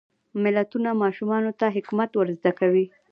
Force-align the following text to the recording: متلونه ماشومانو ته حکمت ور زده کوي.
متلونه 0.41 0.91
ماشومانو 1.03 1.51
ته 1.59 1.65
حکمت 1.75 2.09
ور 2.13 2.27
زده 2.39 2.51
کوي. 2.59 2.85